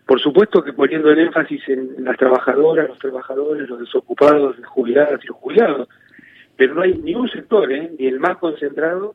Por 0.06 0.20
supuesto 0.20 0.62
que 0.62 0.72
poniendo 0.72 1.10
el 1.10 1.20
énfasis 1.20 1.68
en 1.68 2.04
las 2.04 2.16
trabajadoras, 2.16 2.88
los 2.88 2.98
trabajadores, 2.98 3.68
los 3.68 3.80
desocupados, 3.80 4.58
las 4.58 4.68
jubiladas 4.68 5.20
y 5.22 5.28
los 5.28 5.36
jubilados, 5.36 5.88
pero 6.56 6.74
no 6.74 6.82
hay 6.82 6.94
ni 6.94 7.14
un 7.14 7.28
sector, 7.28 7.72
¿eh? 7.72 7.92
ni 7.98 8.06
el 8.06 8.18
más 8.18 8.38
concentrado, 8.38 9.14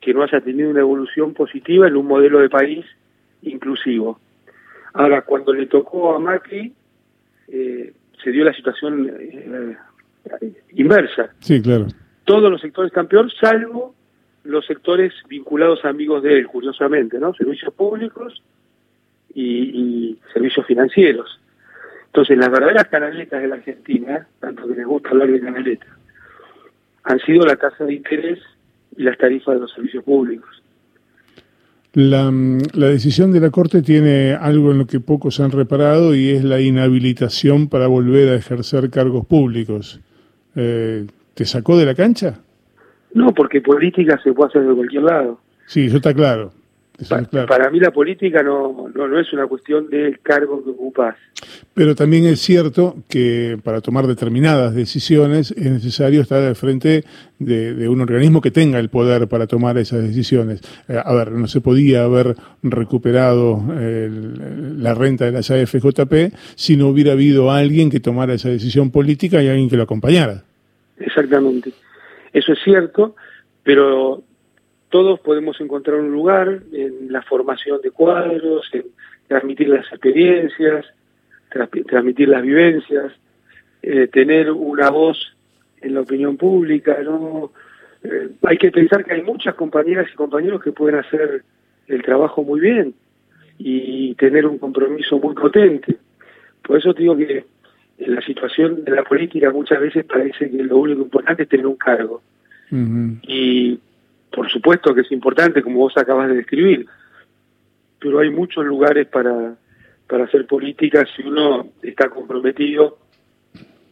que 0.00 0.14
no 0.14 0.22
haya 0.22 0.40
tenido 0.40 0.70
una 0.70 0.80
evolución 0.80 1.34
positiva 1.34 1.86
en 1.86 1.96
un 1.96 2.06
modelo 2.06 2.40
de 2.40 2.48
país 2.48 2.84
inclusivo. 3.42 4.20
Ahora, 4.94 5.22
cuando 5.22 5.52
le 5.52 5.66
tocó 5.66 6.14
a 6.14 6.18
Macri, 6.18 6.72
eh, 7.48 7.92
se 8.22 8.30
dio 8.30 8.44
la 8.44 8.52
situación 8.52 9.10
eh, 9.18 9.76
inversa. 10.74 11.30
Sí, 11.40 11.60
claro. 11.60 11.86
Todos 12.24 12.50
los 12.50 12.60
sectores 12.60 12.90
están 12.90 13.08
peor, 13.08 13.30
salvo 13.40 13.94
los 14.44 14.66
sectores 14.66 15.12
vinculados 15.28 15.84
a 15.84 15.88
amigos 15.88 16.22
de 16.22 16.38
él, 16.38 16.46
curiosamente, 16.46 17.18
¿no? 17.18 17.34
Servicios 17.34 17.72
públicos 17.74 18.42
y, 19.34 20.18
servicios 20.32 20.66
financieros. 20.66 21.40
Entonces, 22.06 22.36
las 22.36 22.50
verdaderas 22.50 22.88
canaletas 22.88 23.40
de 23.40 23.48
la 23.48 23.54
Argentina, 23.56 24.26
tanto 24.40 24.66
que 24.66 24.74
les 24.74 24.86
gusta 24.86 25.10
hablar 25.10 25.30
de 25.30 25.40
canaletas, 25.40 25.88
han 27.04 27.18
sido 27.20 27.46
la 27.46 27.56
tasa 27.56 27.84
de 27.84 27.94
interés 27.94 28.38
y 28.96 29.02
las 29.02 29.16
tarifas 29.16 29.54
de 29.54 29.60
los 29.60 29.72
servicios 29.72 30.04
públicos. 30.04 30.62
La, 31.94 32.32
la, 32.72 32.88
decisión 32.88 33.32
de 33.32 33.40
la 33.40 33.50
Corte 33.50 33.82
tiene 33.82 34.32
algo 34.32 34.72
en 34.72 34.78
lo 34.78 34.86
que 34.86 35.00
pocos 35.00 35.40
han 35.40 35.50
reparado 35.50 36.14
y 36.14 36.30
es 36.30 36.42
la 36.42 36.60
inhabilitación 36.60 37.68
para 37.68 37.86
volver 37.86 38.30
a 38.30 38.34
ejercer 38.34 38.88
cargos 38.88 39.26
públicos. 39.26 40.00
Eh, 40.56 41.06
¿Te 41.34 41.44
sacó 41.44 41.78
de 41.78 41.86
la 41.86 41.94
cancha? 41.94 42.38
No, 43.14 43.32
porque 43.32 43.60
política 43.60 44.18
se 44.22 44.32
puede 44.32 44.48
hacer 44.48 44.66
de 44.66 44.74
cualquier 44.74 45.02
lado. 45.02 45.40
Sí, 45.66 45.86
eso 45.86 45.96
está 45.96 46.12
claro. 46.14 46.52
Para 47.48 47.70
mí 47.70 47.80
la 47.80 47.90
política 47.90 48.42
no, 48.42 48.88
no, 48.94 49.08
no, 49.08 49.18
es 49.18 49.32
una 49.32 49.46
cuestión 49.46 49.88
del 49.88 50.20
cargo 50.20 50.62
que 50.62 50.70
ocupas. 50.70 51.16
Pero 51.74 51.94
también 51.94 52.26
es 52.26 52.40
cierto 52.40 52.96
que 53.08 53.58
para 53.64 53.80
tomar 53.80 54.06
determinadas 54.06 54.74
decisiones 54.74 55.52
es 55.52 55.70
necesario 55.70 56.20
estar 56.20 56.42
al 56.42 56.54
frente 56.54 57.04
de, 57.38 57.88
un 57.88 58.00
organismo 58.00 58.40
que 58.40 58.50
tenga 58.50 58.78
el 58.78 58.88
poder 58.88 59.26
para 59.26 59.46
tomar 59.46 59.78
esas 59.78 60.02
decisiones. 60.02 60.60
Eh, 60.88 61.00
a 61.02 61.14
ver, 61.14 61.32
no 61.32 61.48
se 61.48 61.60
podía 61.60 62.04
haber 62.04 62.36
recuperado 62.62 63.62
la 63.66 64.94
renta 64.94 65.24
de 65.24 65.32
las 65.32 65.50
AFJP 65.50 66.34
si 66.54 66.76
no 66.76 66.88
hubiera 66.88 67.12
habido 67.12 67.50
alguien 67.50 67.90
que 67.90 68.00
tomara 68.00 68.34
esa 68.34 68.50
decisión 68.50 68.90
política 68.90 69.42
y 69.42 69.48
alguien 69.48 69.68
que 69.68 69.76
lo 69.76 69.84
acompañara. 69.84 70.44
Exactamente. 70.98 71.72
Eso 72.32 72.52
es 72.52 72.58
cierto, 72.62 73.16
pero 73.62 74.22
todos 74.92 75.18
podemos 75.20 75.58
encontrar 75.58 75.98
un 75.98 76.12
lugar 76.12 76.60
en 76.70 77.10
la 77.10 77.22
formación 77.22 77.80
de 77.80 77.90
cuadros, 77.90 78.68
en 78.74 78.84
transmitir 79.26 79.70
las 79.70 79.86
experiencias, 79.86 80.84
transmitir 81.88 82.28
las 82.28 82.42
vivencias, 82.42 83.10
eh, 83.80 84.08
tener 84.08 84.52
una 84.52 84.90
voz 84.90 85.34
en 85.80 85.94
la 85.94 86.02
opinión 86.02 86.36
pública. 86.36 86.98
no 87.02 87.52
eh, 88.04 88.28
Hay 88.42 88.58
que 88.58 88.70
pensar 88.70 89.02
que 89.02 89.14
hay 89.14 89.22
muchas 89.22 89.54
compañeras 89.54 90.08
y 90.12 90.14
compañeros 90.14 90.62
que 90.62 90.72
pueden 90.72 90.98
hacer 90.98 91.42
el 91.86 92.02
trabajo 92.02 92.44
muy 92.44 92.60
bien 92.60 92.94
y 93.58 94.14
tener 94.16 94.44
un 94.44 94.58
compromiso 94.58 95.18
muy 95.18 95.34
potente. 95.34 95.96
Por 96.62 96.76
eso 96.76 96.92
te 96.92 97.00
digo 97.00 97.16
que 97.16 97.46
en 97.96 98.14
la 98.14 98.20
situación 98.20 98.84
de 98.84 98.90
la 98.92 99.04
política 99.04 99.50
muchas 99.50 99.80
veces 99.80 100.04
parece 100.04 100.50
que 100.50 100.62
lo 100.64 100.76
único 100.76 101.00
importante 101.00 101.44
es 101.44 101.48
tener 101.48 101.66
un 101.66 101.76
cargo. 101.76 102.20
Y 102.70 103.78
por 104.32 104.50
supuesto 104.50 104.94
que 104.94 105.02
es 105.02 105.12
importante, 105.12 105.62
como 105.62 105.78
vos 105.78 105.96
acabas 105.96 106.28
de 106.28 106.36
describir, 106.36 106.86
pero 107.98 108.18
hay 108.18 108.30
muchos 108.30 108.64
lugares 108.64 109.06
para, 109.06 109.54
para 110.08 110.24
hacer 110.24 110.46
política 110.46 111.06
si 111.14 111.22
uno 111.22 111.68
está 111.82 112.08
comprometido 112.08 112.98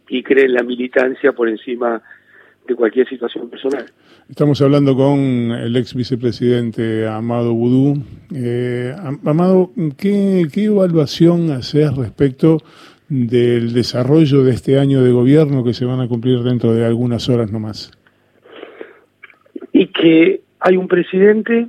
y 0.09 0.23
cree 0.23 0.47
en 0.47 0.55
la 0.55 0.63
militancia 0.63 1.33
por 1.33 1.49
encima 1.49 2.03
de 2.67 2.75
cualquier 2.75 3.09
situación 3.09 3.49
personal. 3.49 3.87
Estamos 4.29 4.61
hablando 4.63 4.95
con 4.97 5.19
el 5.19 5.77
ex 5.77 5.95
vicepresidente 5.95 7.07
Amado 7.07 7.55
Boudou. 7.55 8.03
Eh, 8.35 8.95
Amado, 9.25 9.71
¿qué, 9.97 10.47
¿qué 10.53 10.65
evaluación 10.65 11.51
haces 11.51 11.95
respecto 11.97 12.59
del 13.09 13.73
desarrollo 13.73 14.45
de 14.45 14.53
este 14.53 14.79
año 14.79 15.03
de 15.03 15.11
gobierno 15.11 15.65
que 15.65 15.75
se 15.75 15.85
van 15.85 16.01
a 16.01 16.09
cumplir 16.09 16.41
dentro 16.41 16.73
de 16.73 16.85
algunas 16.85 17.29
horas 17.29 17.51
nomás? 17.51 17.91
Y 19.81 19.87
que 19.87 20.43
hay 20.59 20.77
un 20.77 20.89
presidente 20.89 21.69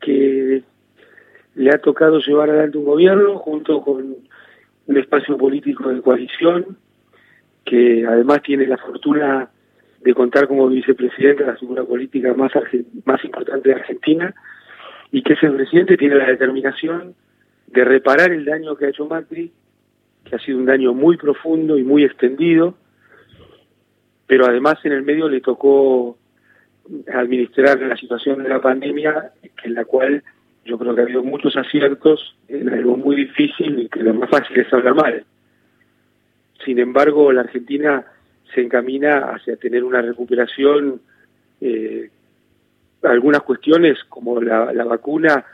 que 0.00 0.64
le 1.54 1.70
ha 1.70 1.78
tocado 1.78 2.18
llevar 2.18 2.50
adelante 2.50 2.76
un 2.76 2.84
gobierno 2.84 3.38
junto 3.38 3.82
con 3.82 4.16
un 4.88 4.96
espacio 4.96 5.38
político 5.38 5.88
de 5.88 6.02
coalición, 6.02 6.76
que 7.64 8.04
además 8.04 8.42
tiene 8.42 8.66
la 8.66 8.78
fortuna 8.78 9.48
de 10.00 10.12
contar 10.12 10.48
como 10.48 10.66
vicepresidente 10.66 11.46
la 11.46 11.54
figura 11.54 11.84
política 11.84 12.34
más, 12.34 12.50
más 13.04 13.24
importante 13.24 13.68
de 13.68 13.76
Argentina, 13.76 14.34
y 15.12 15.22
que 15.22 15.34
ese 15.34 15.48
presidente 15.48 15.96
tiene 15.96 16.16
la 16.16 16.26
determinación 16.26 17.14
de 17.68 17.84
reparar 17.84 18.32
el 18.32 18.44
daño 18.44 18.74
que 18.74 18.86
ha 18.86 18.88
hecho 18.88 19.06
Macri, 19.06 19.52
que 20.24 20.34
ha 20.34 20.40
sido 20.40 20.58
un 20.58 20.66
daño 20.66 20.94
muy 20.94 21.16
profundo 21.16 21.78
y 21.78 21.84
muy 21.84 22.02
extendido, 22.02 22.74
pero 24.26 24.46
además 24.46 24.78
en 24.82 24.94
el 24.94 25.04
medio 25.04 25.28
le 25.28 25.40
tocó 25.40 26.18
administrar 27.12 27.80
la 27.80 27.96
situación 27.96 28.42
de 28.42 28.48
la 28.48 28.60
pandemia, 28.60 29.32
en 29.64 29.74
la 29.74 29.84
cual 29.84 30.22
yo 30.64 30.78
creo 30.78 30.94
que 30.94 31.00
ha 31.00 31.04
habido 31.04 31.22
muchos 31.22 31.56
aciertos 31.56 32.36
en 32.48 32.68
algo 32.68 32.96
muy 32.96 33.16
difícil 33.16 33.80
y 33.80 33.88
que 33.88 34.02
lo 34.02 34.14
más 34.14 34.30
fácil 34.30 34.60
es 34.60 34.72
hablar 34.72 34.94
mal. 34.94 35.24
Sin 36.64 36.78
embargo, 36.78 37.32
la 37.32 37.42
Argentina 37.42 38.04
se 38.54 38.60
encamina 38.60 39.32
hacia 39.32 39.56
tener 39.56 39.82
una 39.82 40.02
recuperación. 40.02 41.00
Eh, 41.60 42.10
algunas 43.02 43.42
cuestiones, 43.42 43.98
como 44.08 44.40
la, 44.40 44.84
vacuna, 44.84 45.44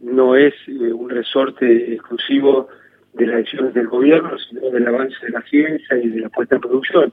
no 0.00 0.36
es 0.36 0.54
eh, 0.66 0.92
un 0.92 1.08
resorte 1.08 1.94
exclusivo 1.94 2.68
de 3.14 3.26
las 3.26 3.36
decisiones 3.38 3.74
del 3.74 3.88
gobierno, 3.88 4.38
sino 4.38 4.70
del 4.70 4.86
avance 4.86 5.16
de 5.22 5.30
la 5.30 5.42
ciencia 5.42 5.96
y 5.96 6.08
de 6.08 6.20
la 6.20 6.28
puesta 6.28 6.56
en 6.56 6.60
producción 6.60 7.12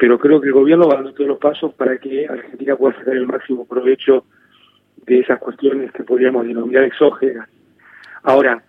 pero 0.00 0.18
creo 0.18 0.40
que 0.40 0.46
el 0.46 0.54
gobierno 0.54 0.88
va 0.88 0.94
dando 0.94 1.12
todos 1.12 1.28
los 1.28 1.38
pasos 1.38 1.74
para 1.74 1.98
que 1.98 2.26
Argentina 2.26 2.74
pueda 2.74 2.96
sacar 2.96 3.14
el 3.14 3.26
máximo 3.26 3.66
provecho 3.66 4.24
de 5.04 5.18
esas 5.18 5.38
cuestiones 5.38 5.92
que 5.92 6.04
podríamos 6.04 6.46
denominar 6.46 6.84
exógenas. 6.84 7.46
Ahora, 8.22 8.62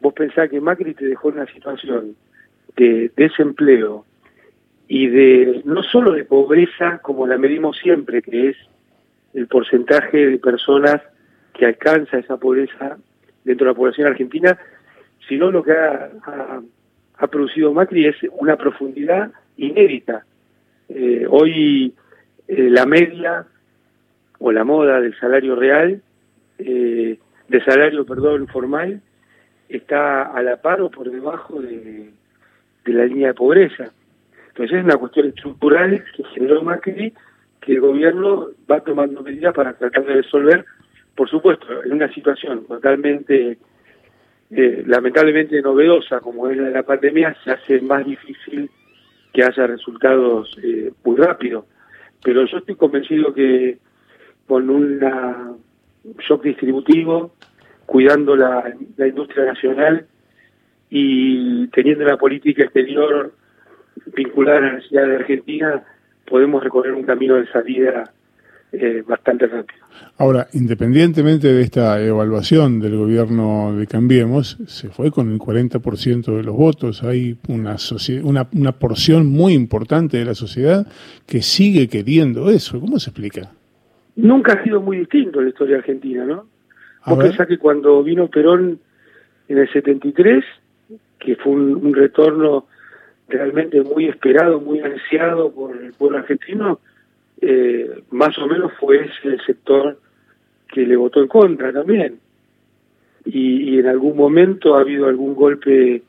vos 0.00 0.14
pensás 0.14 0.48
que 0.48 0.60
Macri 0.60 0.94
te 0.94 1.06
dejó 1.06 1.26
una 1.26 1.44
situación 1.46 2.14
de 2.76 3.10
desempleo 3.16 4.04
y 4.86 5.08
de 5.08 5.62
no 5.64 5.82
solo 5.82 6.12
de 6.12 6.24
pobreza 6.24 6.98
como 6.98 7.26
la 7.26 7.36
medimos 7.36 7.76
siempre, 7.78 8.22
que 8.22 8.50
es 8.50 8.56
el 9.34 9.48
porcentaje 9.48 10.24
de 10.24 10.38
personas 10.38 11.02
que 11.52 11.66
alcanza 11.66 12.18
esa 12.18 12.36
pobreza 12.36 12.96
dentro 13.42 13.66
de 13.66 13.72
la 13.72 13.76
población 13.76 14.06
argentina, 14.06 14.56
sino 15.26 15.50
lo 15.50 15.64
que 15.64 15.72
ha 15.72 17.26
producido 17.26 17.72
Macri 17.72 18.06
es 18.06 18.14
una 18.38 18.56
profundidad 18.56 19.32
inédita 19.56 20.24
eh, 20.88 21.26
hoy 21.28 21.94
eh, 22.48 22.70
la 22.70 22.86
media 22.86 23.46
o 24.38 24.52
la 24.52 24.64
moda 24.64 25.00
del 25.00 25.18
salario 25.18 25.56
real, 25.56 26.02
eh, 26.58 27.18
de 27.48 27.64
salario, 27.64 28.04
perdón, 28.04 28.46
formal, 28.48 29.00
está 29.68 30.22
a 30.22 30.42
la 30.42 30.60
par 30.60 30.80
o 30.80 30.90
por 30.90 31.10
debajo 31.10 31.60
de, 31.60 32.10
la 32.84 33.04
línea 33.04 33.28
de 33.28 33.34
pobreza. 33.34 33.90
Entonces 34.48 34.78
es 34.78 34.84
una 34.84 34.96
cuestión 34.96 35.26
estructural 35.28 36.04
que 36.16 36.24
generó 36.24 36.62
Macri, 36.62 37.12
que 37.60 37.72
el 37.72 37.80
gobierno 37.80 38.48
va 38.70 38.80
tomando 38.80 39.22
medidas 39.22 39.54
para 39.54 39.72
tratar 39.72 40.04
de 40.04 40.14
resolver 40.14 40.64
por 41.16 41.30
supuesto, 41.30 41.82
en 41.82 41.94
una 41.94 42.12
situación 42.12 42.66
totalmente, 42.66 43.58
eh, 44.50 44.84
lamentablemente 44.86 45.60
novedosa 45.62 46.20
como 46.20 46.48
es 46.48 46.58
la 46.58 46.64
de 46.64 46.70
la 46.72 46.82
pandemia, 46.82 47.34
se 47.42 47.50
hace 47.50 47.80
más 47.80 48.04
difícil 48.04 48.70
que 49.36 49.44
haya 49.44 49.66
resultados 49.66 50.56
eh, 50.62 50.90
muy 51.04 51.16
rápido. 51.16 51.66
Pero 52.24 52.46
yo 52.46 52.56
estoy 52.56 52.74
convencido 52.74 53.34
que 53.34 53.76
con 54.46 54.70
un 54.70 54.98
shock 56.26 56.42
distributivo, 56.42 57.34
cuidando 57.84 58.34
la, 58.34 58.72
la 58.96 59.06
industria 59.06 59.44
nacional 59.44 60.06
y 60.88 61.66
teniendo 61.68 62.04
la 62.04 62.16
política 62.16 62.64
exterior 62.64 63.34
vinculada 64.14 64.56
a 64.56 64.60
la 64.62 64.72
necesidad 64.72 65.06
de 65.06 65.16
Argentina, 65.16 65.84
podemos 66.26 66.64
recorrer 66.64 66.94
un 66.94 67.04
camino 67.04 67.34
de 67.34 67.46
salida 67.48 68.10
eh, 68.72 69.02
bastante 69.06 69.46
rápido. 69.46 69.84
Ahora, 70.18 70.48
independientemente 70.52 71.52
de 71.52 71.62
esta 71.62 72.02
evaluación 72.02 72.80
del 72.80 72.96
gobierno 72.96 73.74
de 73.76 73.86
Cambiemos, 73.86 74.58
se 74.66 74.88
fue 74.88 75.10
con 75.10 75.30
el 75.30 75.38
40% 75.38 76.36
de 76.36 76.42
los 76.42 76.56
votos. 76.56 77.02
Hay 77.02 77.36
una, 77.48 77.76
una, 78.22 78.48
una 78.52 78.72
porción 78.72 79.26
muy 79.26 79.52
importante 79.52 80.16
de 80.16 80.24
la 80.24 80.34
sociedad 80.34 80.86
que 81.26 81.42
sigue 81.42 81.88
queriendo 81.88 82.50
eso. 82.50 82.80
¿Cómo 82.80 82.98
se 82.98 83.10
explica? 83.10 83.50
Nunca 84.16 84.54
ha 84.54 84.64
sido 84.64 84.80
muy 84.80 84.98
distinto 84.98 85.38
en 85.38 85.46
la 85.46 85.50
historia 85.50 85.76
argentina, 85.76 86.24
¿no? 86.24 86.46
Vos 87.06 87.18
pensás 87.18 87.46
que 87.46 87.58
cuando 87.58 88.02
vino 88.02 88.28
Perón 88.28 88.80
en 89.48 89.58
el 89.58 89.70
73, 89.72 90.44
que 91.20 91.36
fue 91.36 91.52
un 91.52 91.94
retorno 91.94 92.66
realmente 93.28 93.80
muy 93.82 94.06
esperado, 94.06 94.60
muy 94.60 94.80
ansiado 94.80 95.52
por 95.52 95.76
el 95.76 95.92
pueblo 95.92 96.18
argentino, 96.18 96.80
eh, 97.40 98.02
más 98.10 98.36
o 98.38 98.46
menos 98.46 98.72
fue 98.80 99.04
ese 99.04 99.28
el 99.28 99.40
sector 99.44 99.98
que 100.68 100.86
le 100.86 100.96
votó 100.96 101.20
en 101.20 101.28
contra 101.28 101.72
también. 101.72 102.18
Y, 103.24 103.78
en 103.78 103.88
algún 103.88 104.16
momento 104.16 104.76
ha 104.76 104.80
habido 104.80 105.06
algún 105.06 105.34
golpe 105.34 106.02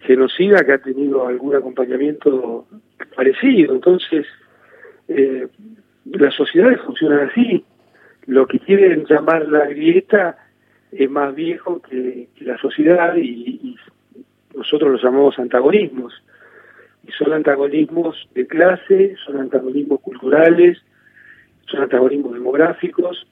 genocida 0.00 0.64
que 0.64 0.72
ha 0.72 0.78
tenido 0.78 1.26
algún 1.26 1.56
acompañamiento 1.56 2.66
parecido. 3.16 3.74
Entonces, 3.74 4.26
eh, 5.08 5.48
las 6.04 6.34
sociedades 6.34 6.80
funcionan 6.82 7.28
así. 7.28 7.64
Lo 8.26 8.46
que 8.46 8.60
quieren 8.60 9.04
llamar 9.06 9.48
la 9.48 9.66
grieta 9.66 10.38
es 10.92 11.10
más 11.10 11.34
viejo 11.34 11.82
que, 11.82 12.28
la 12.40 12.56
sociedad 12.58 13.16
y 13.16 13.76
nosotros 14.54 14.92
lo 14.92 14.98
llamamos 14.98 15.38
antagonismos 15.38 16.14
y 17.06 17.12
son 17.12 17.32
antagonismos 17.32 18.28
de 18.34 18.46
clase, 18.46 19.16
son 19.24 19.38
antagonismos 19.38 20.00
culturales, 20.00 20.78
son 21.66 21.82
antagonismos 21.82 22.34
demográficos 22.34 23.26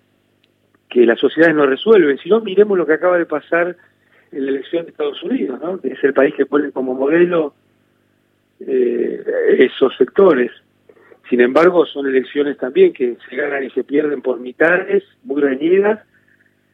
que 0.88 1.06
las 1.06 1.18
sociedades 1.18 1.56
no 1.56 1.66
resuelven. 1.66 2.18
Si 2.18 2.28
no, 2.28 2.40
miremos 2.40 2.76
lo 2.76 2.86
que 2.86 2.94
acaba 2.94 3.18
de 3.18 3.26
pasar 3.26 3.76
en 4.30 4.44
la 4.44 4.50
elección 4.50 4.84
de 4.84 4.90
Estados 4.90 5.22
Unidos, 5.22 5.60
¿no? 5.62 5.80
que 5.80 5.88
es 5.88 6.04
el 6.04 6.12
país 6.12 6.34
que 6.34 6.46
pone 6.46 6.70
como 6.70 6.94
modelo 6.94 7.54
eh, 8.60 9.24
esos 9.58 9.96
sectores. 9.96 10.50
Sin 11.30 11.40
embargo, 11.40 11.86
son 11.86 12.06
elecciones 12.06 12.58
también 12.58 12.92
que 12.92 13.16
se 13.28 13.36
ganan 13.36 13.64
y 13.64 13.70
se 13.70 13.84
pierden 13.84 14.20
por 14.20 14.38
mitades, 14.38 15.02
muy 15.24 15.40
reñidas, 15.40 16.00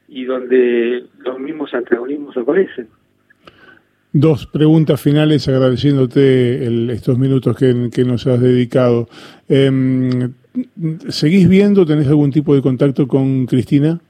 y 0.09 0.25
donde 0.25 1.05
los 1.19 1.39
mismos 1.39 1.73
antagonismos 1.75 2.37
aparecen. 2.37 2.89
Dos 4.13 4.47
preguntas 4.47 5.01
finales 5.01 5.47
agradeciéndote 5.49 6.93
estos 6.93 7.19
minutos 7.19 7.57
que, 7.57 8.05
nos 8.05 8.27
has 8.27 8.41
dedicado. 8.41 9.07
Eh, 9.49 10.31
¿Seguís 11.09 11.49
viendo, 11.49 11.85
tenés 11.85 12.09
algún 12.09 12.31
tipo 12.31 12.55
de 12.55 12.63
contacto 12.63 13.07
con 13.07 13.47
Cristina? 13.47 14.01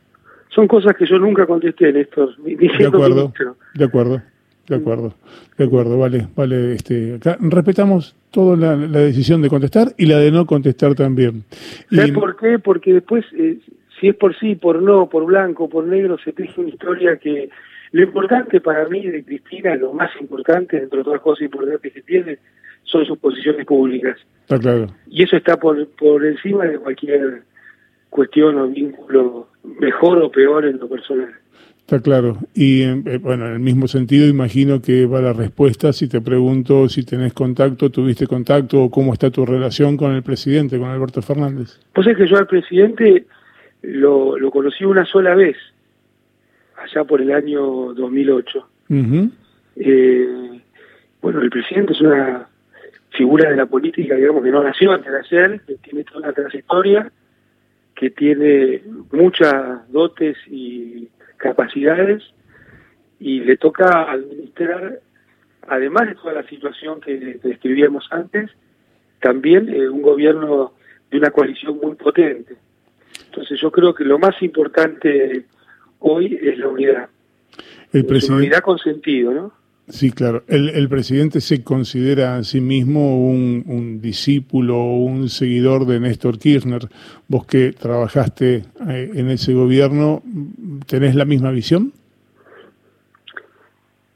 Son 0.51 0.67
cosas 0.67 0.97
que 0.97 1.07
yo 1.07 1.19
nunca 1.19 1.47
contesté, 1.47 1.93
Néstor. 1.93 2.37
De 2.43 2.87
acuerdo, 2.87 3.33
de 3.75 3.85
acuerdo, 3.85 4.23
de 4.69 4.77
acuerdo, 4.77 5.15
de 5.57 5.65
acuerdo, 5.65 5.99
vale, 5.99 6.29
vale. 6.35 6.73
Este, 6.75 7.19
respetamos 7.41 8.17
toda 8.31 8.57
la, 8.57 8.77
decisión 8.77 9.43
de 9.43 9.49
contestar 9.49 9.89
y 9.99 10.07
la 10.07 10.19
de 10.19 10.31
no 10.31 10.47
contestar 10.47 10.95
también. 10.95 11.45
¿Sabes 11.91 12.13
por 12.13 12.37
qué? 12.37 12.59
Porque 12.59 12.95
después, 12.95 13.25
eh, 13.37 13.59
si 14.01 14.09
es 14.09 14.15
por 14.15 14.37
sí, 14.39 14.55
por 14.55 14.81
no, 14.81 15.09
por 15.09 15.27
blanco, 15.27 15.69
por 15.69 15.85
negro, 15.87 16.19
se 16.25 16.33
teje 16.33 16.61
una 16.61 16.71
historia 16.71 17.17
que 17.17 17.51
lo 17.93 18.03
importante 18.03 18.61
para 18.61 18.89
mí 18.89 19.07
de 19.07 19.25
Cristina, 19.25 19.75
lo 19.77 19.93
más 19.93 20.11
importante, 20.21 20.79
entre 20.79 21.01
otras 21.01 21.21
cosas 21.21 21.43
importantes 21.43 21.93
que 21.93 22.03
tiene, 22.03 22.39
son 22.85 23.05
sus 23.07 23.19
posiciones 23.19 23.67
públicas. 23.67 24.19
Está 24.43 24.59
claro. 24.59 24.87
Y 25.09 25.23
eso 25.23 25.37
está 25.37 25.57
por, 25.57 25.87
por 25.91 26.25
encima 26.25 26.65
de 26.65 26.79
cualquier 26.79 27.43
cuestión 28.11 28.59
o 28.59 28.69
vínculo 28.69 29.49
mejor 29.81 30.23
o 30.23 30.31
peor 30.31 30.65
en 30.67 30.79
lo 30.79 30.89
personal. 30.89 31.31
Está 31.81 32.01
claro. 32.01 32.37
Y 32.55 32.83
eh, 32.83 33.19
bueno, 33.19 33.47
en 33.47 33.55
el 33.55 33.61
mismo 33.61 33.89
sentido, 33.89 34.27
imagino 34.27 34.83
que 34.83 35.07
va 35.07 35.23
la 35.23 35.33
respuesta 35.33 35.93
si 35.93 36.09
te 36.09 36.21
pregunto 36.21 36.89
si 36.89 37.03
tenés 37.03 37.33
contacto, 37.33 37.91
tuviste 37.91 38.27
contacto 38.27 38.83
o 38.83 38.91
cómo 38.91 39.15
está 39.15 39.31
tu 39.31 39.47
relación 39.47 39.97
con 39.97 40.13
el 40.13 40.23
presidente, 40.23 40.79
con 40.79 40.91
Alberto 40.91 41.23
Fernández. 41.23 41.81
Pues 41.95 42.07
es 42.07 42.17
que 42.17 42.27
yo 42.27 42.37
al 42.37 42.47
presidente 42.47 43.25
lo, 43.83 44.39
lo 44.39 44.51
conocí 44.51 44.85
una 44.85 45.07
sola 45.07 45.35
vez 45.35 45.57
allá 46.83 47.05
por 47.05 47.21
el 47.21 47.33
año 47.33 47.95
2008. 47.95 48.69
eh, 49.77 50.61
bueno, 51.21 51.41
el 51.41 51.51
presidente 51.51 51.93
es 51.93 52.01
una 52.01 52.49
figura 53.11 53.51
de 53.51 53.57
la 53.57 53.67
política, 53.67 54.15
digamos, 54.15 54.43
que 54.43 54.51
no 54.51 54.63
nació 54.63 54.93
antes 54.93 55.11
de 55.11 55.19
ayer, 55.19 55.61
que 55.67 55.75
tiene 55.77 56.05
toda 56.05 56.21
una 56.21 56.33
trayectoria, 56.33 57.11
que 57.95 58.11
tiene 58.11 58.83
muchas 59.13 59.91
dotes 59.91 60.37
y 60.47 61.09
capacidades, 61.37 62.23
y 63.19 63.41
le 63.41 63.57
toca 63.57 64.11
administrar, 64.11 65.01
además 65.67 66.09
de 66.09 66.15
toda 66.15 66.35
la 66.35 66.45
situación 66.45 67.01
que 67.01 67.41
describíamos 67.43 68.07
antes, 68.11 68.51
también 69.21 69.69
eh, 69.69 69.89
un 69.89 70.03
gobierno 70.03 70.73
de 71.11 71.19
una 71.19 71.31
coalición 71.31 71.79
muy 71.83 71.97
potente. 71.97 72.57
Entonces 73.27 73.61
yo 73.61 73.71
creo 73.73 73.95
que 73.95 74.05
lo 74.05 74.19
más 74.19 74.41
importante 74.43 75.45
hoy 76.01 76.39
es 76.43 76.59
la 76.59 76.69
unidad. 76.69 77.09
El 77.93 78.05
presidente... 78.05 78.47
unidad 78.47 78.61
con 78.61 78.79
sentido, 78.79 79.33
¿no? 79.33 79.53
Sí, 79.89 80.11
claro. 80.11 80.43
El, 80.49 80.69
el, 80.69 80.87
presidente 80.89 81.41
se 81.41 81.65
considera 81.65 82.37
a 82.37 82.45
sí 82.45 82.61
mismo 82.61 83.27
un, 83.31 83.65
un 83.67 84.03
discípulo 84.03 84.77
o 84.77 84.97
un 84.99 85.31
seguidor 85.31 85.87
de 85.87 85.99
Néstor 85.99 86.39
Kirchner. 86.39 86.83
Vos 87.27 87.47
que 87.47 87.73
trabajaste 87.73 88.65
eh, 88.87 89.11
en 89.15 89.31
ese 89.31 89.55
gobierno, 89.55 90.23
¿tenés 90.87 91.15
la 91.15 91.25
misma 91.25 91.51
visión? 91.53 91.93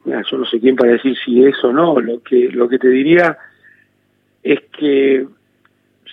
Mira, 0.05 0.23
yo 0.31 0.37
no 0.37 0.45
sé 0.45 0.61
quién 0.61 0.77
para 0.77 0.93
decir 0.93 1.17
si 1.25 1.43
es 1.43 1.55
o 1.65 1.73
no. 1.73 1.99
Lo 2.01 2.23
que, 2.23 2.51
lo 2.51 2.69
que 2.69 2.79
te 2.79 2.89
diría 2.89 3.39
es 4.43 4.61
que 4.79 5.27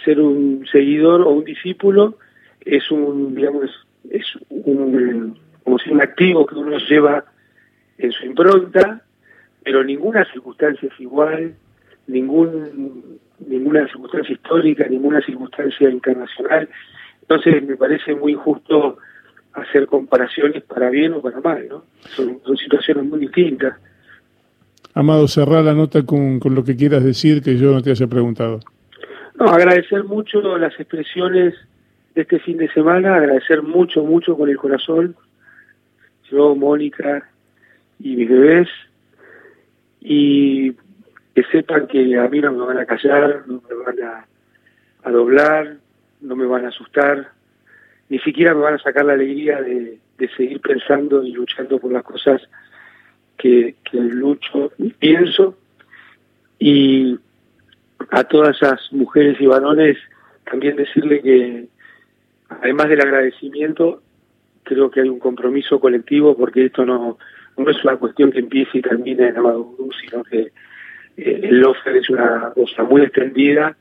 ser 0.05 0.21
un 0.21 0.65
seguidor 0.71 1.21
o 1.21 1.31
un 1.31 1.43
discípulo 1.43 2.17
es 2.61 2.89
un, 2.91 3.35
digamos, 3.35 3.69
es 4.09 4.25
un 4.49 5.37
como 5.63 5.77
si 5.79 5.89
un 5.89 6.01
activo 6.01 6.45
que 6.45 6.55
uno 6.55 6.77
lleva 6.77 7.25
en 7.97 8.11
su 8.11 8.25
impronta, 8.25 9.01
pero 9.63 9.83
ninguna 9.83 10.25
circunstancia 10.31 10.89
es 10.91 10.99
igual, 10.99 11.53
ningún, 12.07 13.19
ninguna 13.45 13.85
circunstancia 13.87 14.33
histórica, 14.33 14.87
ninguna 14.87 15.21
circunstancia 15.21 15.89
internacional. 15.89 16.69
Entonces 17.21 17.63
me 17.63 17.75
parece 17.75 18.15
muy 18.15 18.33
injusto 18.33 18.97
hacer 19.53 19.87
comparaciones 19.87 20.63
para 20.63 20.89
bien 20.89 21.13
o 21.13 21.21
para 21.21 21.39
mal, 21.41 21.67
¿no? 21.69 21.83
Son, 22.01 22.39
situaciones 22.57 23.05
muy 23.05 23.19
distintas. 23.19 23.75
Amado, 24.93 25.27
cerrar 25.27 25.63
la 25.63 25.73
nota 25.73 26.03
con, 26.03 26.39
con 26.39 26.55
lo 26.55 26.63
que 26.63 26.75
quieras 26.75 27.03
decir 27.03 27.41
que 27.41 27.57
yo 27.57 27.71
no 27.71 27.81
te 27.81 27.91
haya 27.91 28.07
preguntado. 28.07 28.59
No, 29.39 29.45
agradecer 29.45 30.03
mucho 30.03 30.57
las 30.57 30.73
expresiones 30.79 31.53
de 32.15 32.21
este 32.21 32.39
fin 32.39 32.57
de 32.57 32.69
semana, 32.73 33.15
agradecer 33.15 33.61
mucho, 33.61 34.03
mucho 34.03 34.35
con 34.35 34.49
el 34.49 34.57
corazón 34.57 35.15
yo, 36.29 36.55
Mónica 36.55 37.29
y 37.99 38.15
mis 38.15 38.29
bebés, 38.29 38.69
y 40.01 40.71
que 41.35 41.43
sepan 41.51 41.87
que 41.87 42.17
a 42.17 42.27
mí 42.27 42.39
no 42.39 42.51
me 42.51 42.65
van 42.65 42.77
a 42.77 42.85
callar, 42.85 43.43
no 43.47 43.61
me 43.67 43.75
van 43.75 44.03
a, 44.03 45.09
doblar, 45.11 45.77
no 46.21 46.35
me 46.35 46.45
van 46.45 46.65
a 46.65 46.69
asustar, 46.69 47.31
ni 48.09 48.19
siquiera 48.19 48.53
me 48.53 48.61
van 48.61 48.75
a 48.75 48.79
sacar 48.79 49.05
la 49.05 49.13
alegría 49.13 49.61
de, 49.61 49.99
seguir 50.35 50.59
pensando 50.59 51.23
y 51.23 51.31
luchando 51.31 51.79
por 51.79 51.91
las 51.91 52.03
cosas 52.03 52.41
que, 53.37 53.75
que 53.89 53.97
lucho 53.97 54.73
y 54.77 54.89
pienso. 54.89 55.57
Y 56.59 57.17
a 58.11 58.23
todas 58.25 58.57
esas 58.57 58.91
mujeres 58.91 59.39
y 59.39 59.45
varones 59.45 59.97
también 60.43 60.75
decirle 60.75 61.21
que, 61.21 61.67
además 62.49 62.89
del 62.89 63.01
agradecimiento, 63.01 64.01
creo 64.69 64.91
que 64.91 65.01
hay 65.01 65.09
un 65.09 65.19
compromiso 65.19 65.79
colectivo 65.79 66.37
porque 66.37 66.65
esto 66.65 66.85
no, 66.85 67.17
no 67.57 67.69
es 67.69 67.83
una 67.83 67.97
cuestión 67.97 68.31
que 68.31 68.39
empiece 68.39 68.77
y 68.77 68.81
termine 68.81 69.29
en 69.29 69.37
Amadou, 69.37 69.89
sino 69.99 70.23
que 70.23 70.51
eh, 71.17 71.39
el 71.43 71.65
offer 71.65 71.97
es 71.97 72.09
una 72.09 72.51
cosa 72.53 72.83
muy 72.83 73.01
extendida 73.01 73.75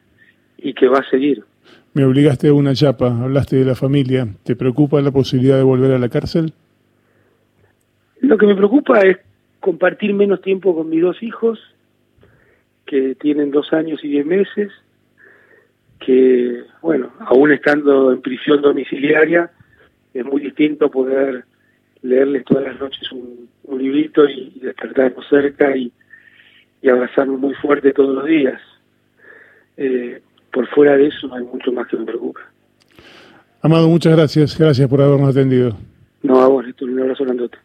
y 0.57 0.72
que 0.72 0.88
va 0.88 1.01
a 1.01 1.11
seguir. 1.11 1.44
Me 1.92 2.05
obligaste 2.05 2.48
a 2.48 2.55
una 2.55 2.74
chapa, 2.74 3.07
hablaste 3.22 3.57
de 3.57 3.64
la 3.64 3.74
familia. 3.74 4.27
¿Te 4.44 4.57
preocupa 4.57 5.01
la 5.01 5.11
posibilidad 5.11 5.57
de 5.57 5.62
volver 5.62 5.92
a 5.92 5.98
la 5.98 6.09
cárcel? 6.09 6.53
Lo 8.20 8.38
que 8.38 8.46
me 8.46 8.57
preocupa 8.57 9.01
es 9.01 9.18
compartir 9.61 10.14
menos 10.14 10.40
tiempo 10.40 10.74
con 10.74 10.88
mis 10.88 11.03
dos 11.03 11.22
hijos, 11.22 11.59
que 12.87 13.14
tienen 13.16 13.51
dos 13.51 13.72
años 13.72 14.03
y 14.03 14.09
diez 14.09 14.27
meses, 14.27 14.72
que, 16.01 16.62
bueno, 16.81 17.11
aún 17.20 17.53
estando 17.53 18.12
en 18.12 18.22
prisión 18.22 18.62
domiciliaria, 18.62 19.51
es 20.20 20.26
muy 20.26 20.42
distinto 20.42 20.90
poder 20.90 21.44
leerles 22.02 22.44
todas 22.44 22.64
las 22.64 22.81
noches 22.81 23.11
un, 23.12 23.48
librito 23.78 24.28
y, 24.28 24.59
despertarnos 24.62 25.26
cerca 25.28 25.76
y, 25.76 25.92
y, 26.81 26.88
abrazarnos 26.88 27.38
muy 27.38 27.54
fuerte 27.54 27.92
todos 27.92 28.14
los 28.14 28.24
días. 28.24 28.61
Eh, 29.76 30.20
por 30.52 30.66
fuera 30.68 30.96
de 30.96 31.07
eso 31.07 31.28
no 31.28 31.35
hay 31.35 31.44
mucho 31.44 31.70
más 31.72 31.87
que 31.87 31.96
me 31.96 32.07
preocupa. 32.07 32.40
Amado, 33.62 33.88
muchas 33.88 34.16
gracias. 34.16 34.59
Gracias 34.59 34.88
por 34.88 35.00
habernos 35.02 35.31
atendido. 35.31 35.76
No, 36.22 36.40
a 36.40 36.48
vos, 36.48 36.66
esto 36.66 36.85
un 36.85 36.98
abrazo 37.00 37.24
grandote. 37.24 37.59